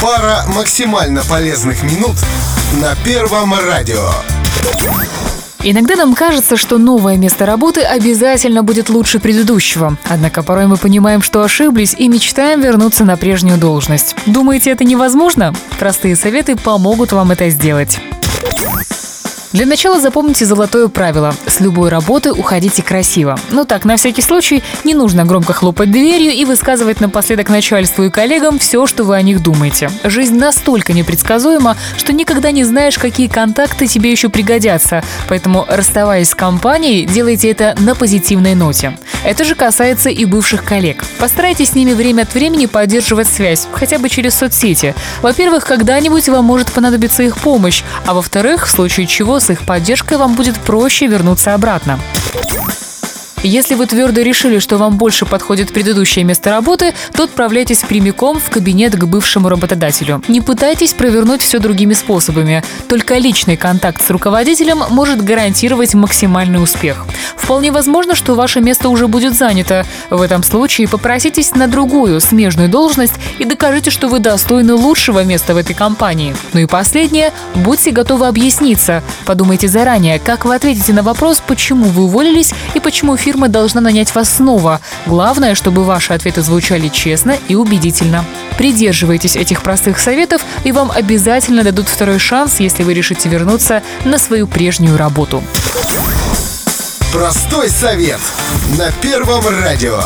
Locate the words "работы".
7.44-7.82, 21.88-22.32, 56.50-56.92